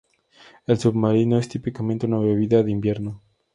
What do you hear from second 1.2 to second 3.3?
es típicamente una bebida de invierno.